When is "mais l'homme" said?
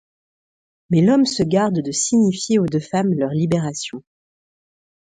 0.89-1.27